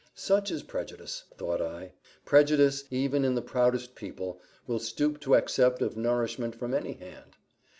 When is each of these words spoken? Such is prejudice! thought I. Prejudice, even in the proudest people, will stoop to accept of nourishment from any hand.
Such 0.15 0.49
is 0.49 0.63
prejudice! 0.63 1.25
thought 1.37 1.61
I. 1.61 1.91
Prejudice, 2.25 2.85
even 2.89 3.23
in 3.23 3.35
the 3.35 3.41
proudest 3.43 3.93
people, 3.93 4.41
will 4.65 4.79
stoop 4.79 5.19
to 5.19 5.35
accept 5.35 5.79
of 5.83 5.95
nourishment 5.95 6.55
from 6.55 6.73
any 6.73 6.93
hand. 6.93 7.37